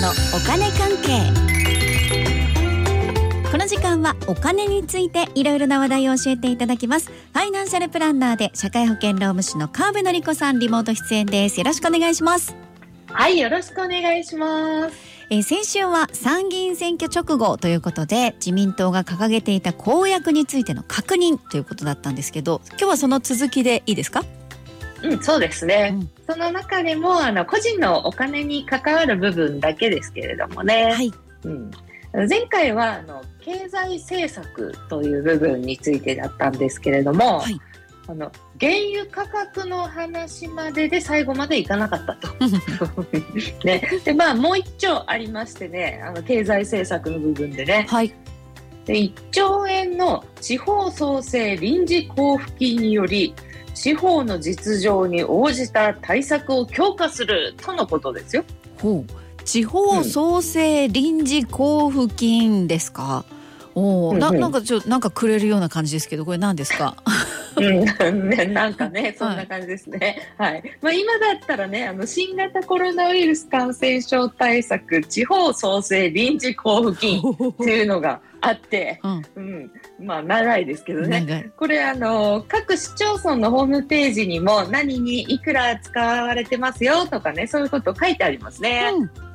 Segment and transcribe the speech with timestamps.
[0.00, 1.30] のお金関係。
[3.52, 7.08] この時間はお金についていろいろな話題を教えていただきます。
[7.08, 11.58] ファイナンシャルプランナーで社会保険労務士の川辺典子さんリモート出演です。
[11.58, 12.54] よろしくお願いします。
[13.08, 14.96] はいよろしくお願いします。
[15.28, 24.24] えー、先週は参議院選挙直後ということで自民党が掲げていた公約についての確認ということだったんですけど今日はその続きでいいですか？
[25.02, 31.12] うん、そうですね、うん、その中でもあの個人のお金に関わる部分だけですけれどもね、はい。
[31.44, 31.70] うん、
[32.28, 37.60] 前回はあの経済政策という部分についてだったんですけれども、はい、
[38.08, 42.28] あの原油価格の話までで最後までいかなかったと。
[43.64, 48.12] ね、でまあもう一丁ありましてねあの経済政策の部分でね、はい、
[48.84, 53.34] で1兆円の地方創生臨時交付金により
[53.80, 58.44] 地方の実情に応じた対策を強化するとのことですよ。
[58.78, 63.24] ほう地方創生臨時交付金ですか、
[63.74, 66.94] うん、おお、ななんかちょなんかくれるような感じですけどこれ何ですか？
[67.56, 70.28] うん、ね、なんかね、 そんな感じですね。
[70.36, 70.62] はい。
[70.82, 81.50] まあ、今だったらね、あの、新型コロナウイルス感染症対策地方創生臨時交付金っていうのがあって、うん、うん、まあ、長いですけどね。
[81.56, 88.90] これ、あの、各市町村のホームページにも何にいくら使われてますよとかね、そういうこと書いてありますね。
[88.94, 89.30] うん。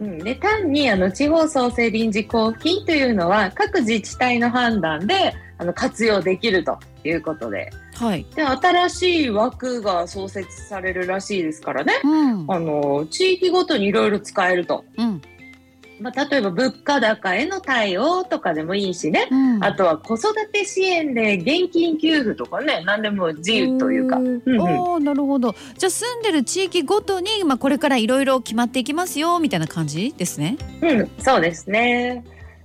[0.00, 14.84] うん、で単にあの地方創生臨時交付金というのは各自治体の判断であの活用できるということで,、はい、で新しい枠が創設されるらしいですからね、うん、あの地域ごとにいろいろ使えると。
[14.96, 15.22] うん
[16.04, 24.16] まあ、例えば物価高への対応とかでもいいしね、うん、あとは子育て支援で現金給付とかね何でも自由というか。
[24.16, 30.58] うんうん、あなるほどじゃあ住んでる地域ごとに、まあ、これからいろいろ決まっていきますよみたいな感じですね。
[30.82, 32.22] うん、そうですね。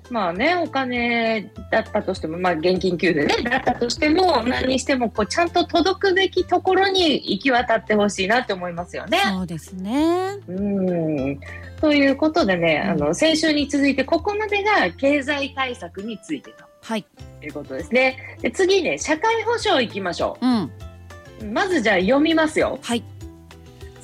[0.09, 9.19] まあね、お金だったとしても、まあ現金給付ね、だったとしても、何にしても、こう、ちゃんと届くべきところに行き渡ってほしいなって思いますよね。
[9.25, 10.37] そうですね。
[10.47, 11.39] うん。
[11.79, 16.65] ということでね、あの、先週に続いて、ここまでが経済対策についてと。
[16.81, 17.05] はい。
[17.39, 18.37] ということですね。
[18.41, 20.45] で、次ね、社会保障行きましょう。
[20.45, 21.53] うん。
[21.53, 22.79] まずじゃあ読みますよ。
[22.81, 23.03] はい。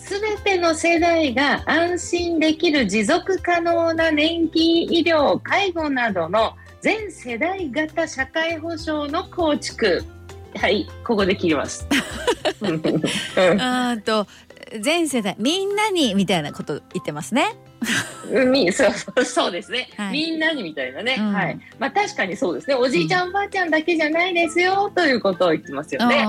[0.06, 10.04] すべての世代が安心できる持続可能な年金、医療、介護などの全世代型社会保障の構築。
[10.58, 11.88] はい、ここで切ります。
[13.60, 14.28] あと
[14.80, 17.56] 全世代みんなにみたいなこと言ってますね。
[18.48, 21.60] みそうそうそうですね、はい、みんなにみたいなね、うん、はい。
[21.80, 22.76] まあ確かにそうですね。
[22.76, 26.26] おじいちゃん、おばあちゃんだけじゃないですよということを言ってますよね。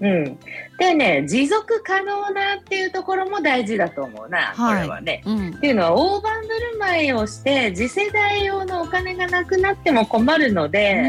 [0.00, 0.38] うん、
[0.78, 5.22] でね持続可能なっていうところも大事だと思うな、これはね。
[5.26, 11.02] うん、っていうのは大盤振る舞いをして次世代用のお金がなくなっても困るので、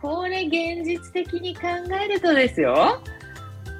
[0.00, 1.62] これ現実的に考
[1.98, 3.00] えるとですよ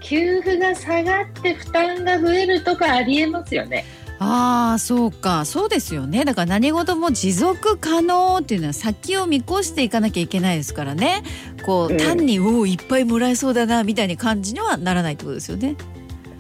[0.01, 3.85] 給付が下がって負担が増えるとかありえますよね。
[4.19, 11.23] ああそうかそうですよねだから何事も持続可能っていうのは先を見越していかなきゃいけないですからね
[11.67, 15.77] こう、単に「おおいっぱいもらえそうだな」みたいな感じにはならないってことですよね。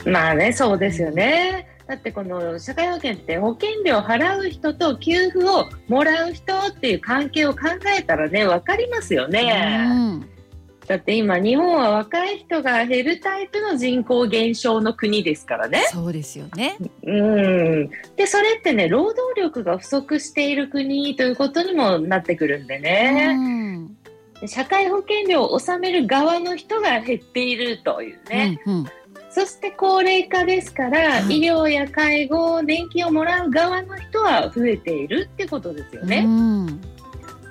[0.04, 1.68] まあねそうですよね。
[1.86, 7.60] だってこの社会保険って保険料払う人と給付をもらう人っていう関係を考
[7.98, 9.86] えたらね分かりますよね。
[9.90, 10.33] うん
[10.86, 15.86] だって今日本は若い人が減るタイプの人口減少の国ですからね。
[15.90, 16.76] そうですよね。
[17.02, 17.90] うん。
[18.16, 23.96] で、それってね、労働力が不足している国ということにもなってくるんでね。
[24.40, 28.60] うん、社会保険料を納める側の人が減っているというね。
[28.66, 28.86] うんうん、
[29.30, 36.24] そして高齢化ですから、医療や介護、年金をもらう側の人は増えているってことですよね。
[36.26, 36.93] うん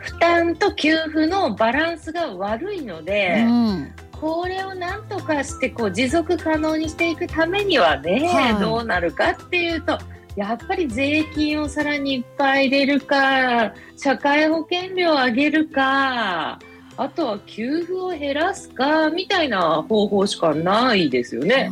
[0.03, 9.97] 負担と給付のバランスが悪いので、うん、これをなんとかしてこう持続可能にしていくためにはね、はい、どうなるかっていうと
[10.35, 16.59] やっぱり税金をさらにいっぱい入れるか社会保険料を上げるか
[16.97, 21.71] あとは給付を減らすかみたいな方法しかないですよね。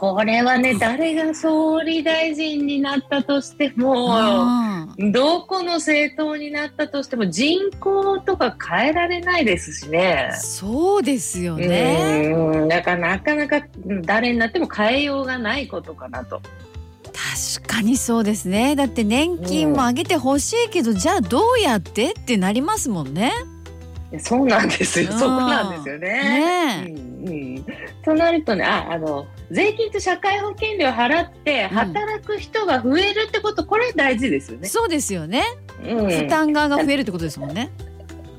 [0.00, 4.06] これはね、誰が総理大臣になったとしても、
[5.08, 10.30] どこの政党になったとしても人口とか変えられないですしね。
[10.34, 12.34] そうですよね。
[12.68, 13.66] だからなかなか
[14.02, 16.42] 誰になっても変えようがないことかなと。
[17.60, 18.76] 確かにそうですね。
[18.76, 23.32] だって年金も上げてほしいけど、じゃあどうやってってなりますもんね。
[24.18, 25.12] そうなんですよ。
[25.12, 26.84] そこなんですよね。
[26.84, 27.66] ねうんうん。
[28.04, 34.68] となるとね、あ、あの税金と社会保険料払って働く人が増えるってこと、これ大事ですよね。
[34.68, 35.44] そうですよね。
[35.84, 37.70] うん、負担側が増えるってことですもんね。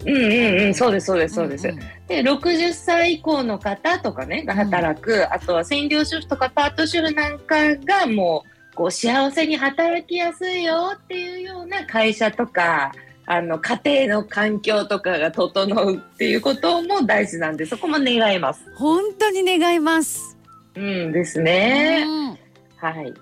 [0.05, 1.67] うんうんうん、そうです、そうです、そうです。
[1.67, 12.93] んんで、60歳以降の方とかね、が働く、あとは専業主婦とかパート主婦なんかがもう、こう、幸せに働きやすいよっていうような会社とか、
[13.25, 18.63] あの、家庭の環境とかが整うっていうことも大事なんで、そこも願います。
[18.75, 20.37] 本当に願います。
[20.75, 22.03] うんですね。
[22.05, 22.37] うん
[22.77, 23.13] はい。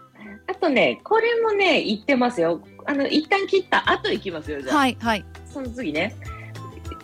[0.47, 2.61] あとね、これもね、言ってますよ。
[2.85, 4.77] あの、一旦切った後行きますよ、じゃあ。
[4.77, 5.25] はいはい。
[5.45, 6.15] その次ね。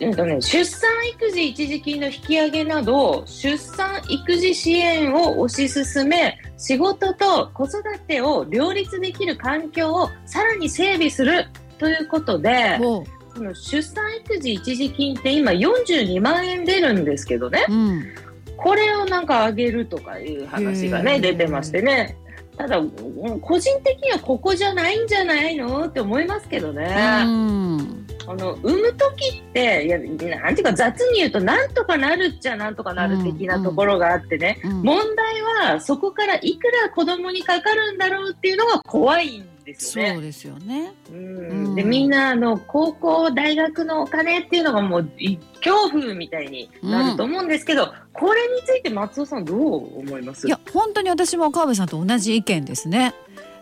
[0.00, 11.46] うんとね、出産育児一時金の引き上げなど出産育児支援を推し進め仕事と子育てを両立できる環境をさらに整備する
[11.78, 13.04] ということでこ
[13.36, 18.04] の出産育児一時金って今42万円出るんですけどねうん。
[18.56, 22.16] これをなんか上げるとかいう話がね出てましてね
[22.56, 27.22] ただうん個人的にはここじゃないんじゃないのって思いますけどね。
[27.24, 28.06] うん。
[28.28, 40.12] あの産む時っていやなんていうか雑に言うとなんとかなるっちゃなんとかなる的なところがあってね、うん問題はそこからいくら子供にかかるんだろうっていうのが怖いんですよね。
[40.14, 40.92] そうですよね。
[41.12, 50.46] うんうんでみんなあの高校大学のお金っていうのがもうい恐怖みたいになると思うんですけど、これについて松尾さんどう思います？
[50.46, 53.14] いや本当に私も川辺さんと同じ意見ですね。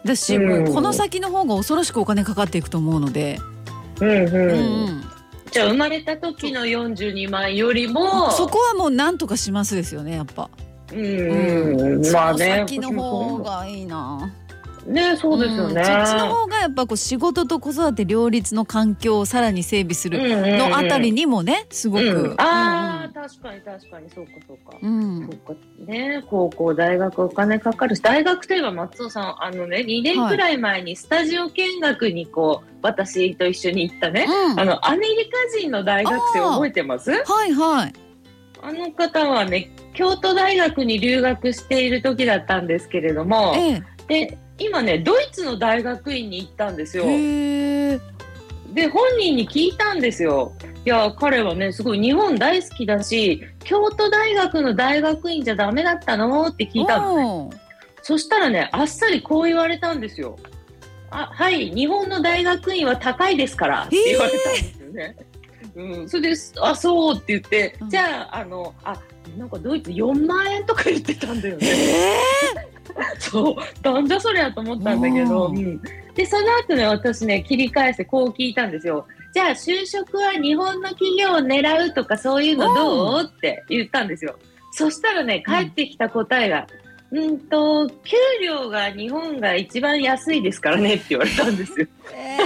[0.04, 0.64] だし、うん。
[0.64, 3.38] もうこの先の方が恐ろしくお金かかっていくと思うので、
[4.00, 4.34] うんうん。
[4.88, 5.04] うん
[5.50, 10.50] じゃあ生まれた時の42万よりもそこはもうなんとかしますですよねやっぱ。
[10.92, 10.98] うん。
[10.98, 14.34] うん、まあそねの先の方がいいな。
[14.86, 20.18] ねそうですよね、んそっちの方がやっぱこう仕事と子育て両立の環境をさらに整備する
[20.58, 22.04] のあたりにもねすごく。
[22.04, 24.10] うん、ああ、確かに確かに。
[24.10, 25.18] そうかそうか、うん。
[25.20, 25.60] うんそうか。
[25.86, 34.60] ね高校大学お金かかるし大学といえば松尾さんあのね2年くらい前にスタジオ見学にこう私と一緒に行ったね、うん。
[34.60, 37.10] あのアメリカ人の大学生覚えてます？
[37.10, 37.92] はいはい。
[38.62, 43.82] あの方はね京都大学に留学している時だったんですけれどもえ。
[44.08, 47.92] で今ねドイツの大学院に行ったんですえ。
[47.94, 48.00] よ。
[48.72, 50.52] で本人に聞いたんですよ。
[50.84, 57.56] いや彼はねすごい日本大好きだし京都大学の大学院じゃダメだったのって聞いたのね。
[58.02, 60.36] そしたらねあっさりこう言われたんですよ。
[61.10, 65.16] あはい日本の大学院は高いですからって言われたんですよね。
[65.76, 69.00] うん、それで「あそう」って言って、うんじゃああのあ
[69.38, 71.66] なんかドイツ4万円とか言ってたんだよね。
[71.66, 72.73] え
[73.18, 73.56] そう、
[73.92, 75.56] なんじゃそりゃと思ったんだけど、ううん。
[75.56, 75.80] ん
[76.14, 79.06] で、その後ね、私ね、切り返してこう聞いたんですよ。
[79.32, 83.22] じゃあ、就職は日本の企業を狙うとかそういうのどう？
[83.22, 84.36] って言ったんですよ。
[84.72, 86.83] そしたらね、返ってきた答えが、うん
[87.50, 91.86] と、給料が日本が一番安いですからねって言われたんですよ。
[92.14, 92.44] えー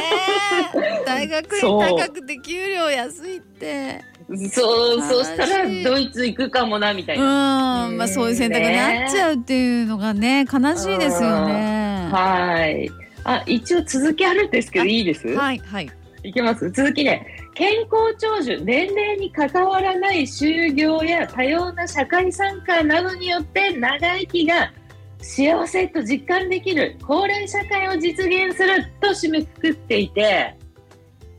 [1.06, 4.02] 大学院高くて給料安いって。
[4.50, 7.88] そう、そ悲したらドイツ行くかもな、みたうん、いな。
[7.96, 12.08] まあそういう選択になっちゃうっていうのがね悲しいですよね。
[12.12, 12.90] はい。
[13.24, 15.26] あ、一応続きあるんですけど、あいいです？
[15.28, 15.90] はいはい。
[16.24, 16.70] いきます？
[16.70, 24.72] 続きね健康長寿年齢に関わらない就業や多様な社会参加などによって長生きが
[25.20, 30.56] 幸せと実感できる高齢社会を実現すると締めくくっていて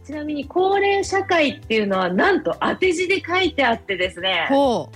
[0.03, 4.91] ちなみに高齢社会っていうのはなんと当て字で書いてあってですねほ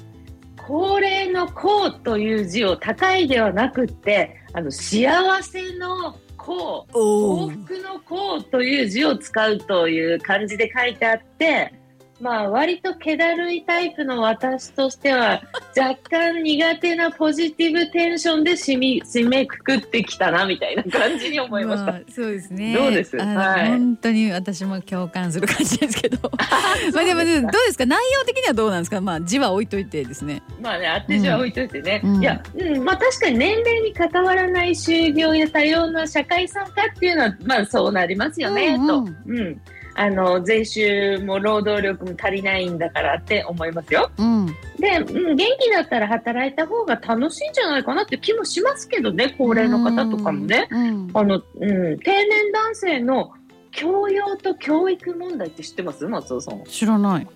[0.67, 11.73] 高齢の幸という字を高いではなくってあの幸せの幸幸福の幸という字を使うという感じで書いてあって、
[12.21, 15.41] まあ割と気だるいタイプの私としては
[15.77, 21.91] 若干苦手なポジティブテンションで締め締めくくってきたなみたいな感じに思いました。
[21.95, 22.73] あ、そうですね。
[22.75, 23.21] どうです？
[23.21, 26.17] あはい本当に私も共感する感じですけど。
[26.93, 27.85] まあでもどうですか？
[27.85, 29.01] 内容的にはどうなんですか？
[29.01, 30.41] まあ字は置いといてですね。
[30.61, 32.01] まあね、当て字は置いといてね。
[32.03, 39.11] うんいや、うん、まあ確かに年齢に関わらない就業や多様な社会参加っていうのは、まあそうなりますよね、うんうんと。
[39.27, 39.61] うん。
[39.95, 44.09] あの、税収も労働力も足りないんだからって思いますよ。
[44.17, 44.47] うん。
[44.79, 50.67] で、うん、元気だったら働いた方が楽しいんじゃないかなって気もしますけどね、高齢の方とかもね。
[50.71, 51.11] うん。
[51.13, 53.31] あの、うん、定年男性の
[53.71, 56.07] 教養と教育問題って知ってます？
[56.07, 56.63] 松尾さん。
[56.63, 57.27] 知らない。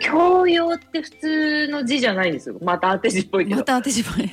[0.00, 2.56] 教養って普通の字じゃないんですよ。
[2.62, 3.64] また当て字っぽいけどま。
[3.64, 4.24] た当て字まで。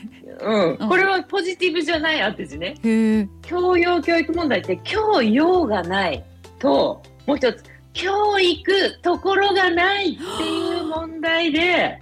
[0.41, 3.29] うんうんこれはポジティブじゃない当て字ね。
[3.43, 6.23] 教養教育問題って教養がない
[6.57, 7.63] と、もう一つ、
[7.93, 12.01] 教育ところがないっていう問題で、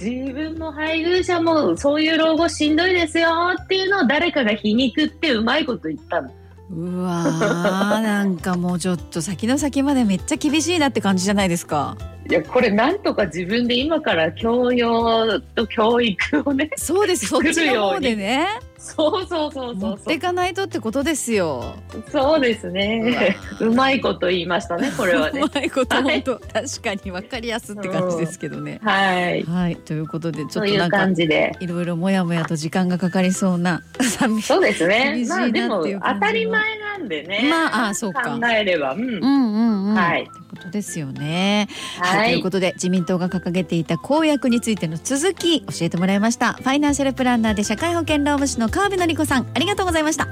[0.00, 3.30] 自分も配偶者もそういう老後しんどいですよ
[3.60, 6.30] っていうのを誰かが皮肉ってうまいこと言ったの。
[6.70, 11.96] うわーなんかもうちょっと先の先までめっちゃ厳しいなって感じじゃないですか。
[12.28, 18.46] いやこれなんとか自分で今から教養と教育をねそうですそっちの方でね
[18.82, 21.76] そうそうそうそう持っていかないとってことですよ。
[22.10, 23.36] そうですね。
[23.60, 25.40] うまいこと言いましたねこれはね。
[25.40, 28.80] うまいこと本当、確かに分かりやすって感じですけどね。
[28.82, 29.44] はい。
[29.44, 29.76] はい。
[29.76, 31.56] ということでちょっとなんか感じで。
[31.60, 35.12] いろいろもやもやと時間がかかりそうな寂しいそうですね。
[35.14, 37.48] 厳しいなまあでもっていう感じは当たり前なんでね。
[37.50, 38.38] まああそうか。
[38.38, 39.94] 考えればうん、うんうんうん。
[39.94, 40.22] はい。
[40.22, 41.68] ってことですよね。
[42.00, 46.54] ははいい、ということで自民党が掲げていた公約についての続き教えてもらいました。
[46.54, 50.28] ファイナンシャルプランナーで社会保険労務士の川辺典子さんありがとうございました。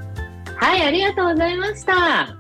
[0.57, 2.40] はいありがとうございました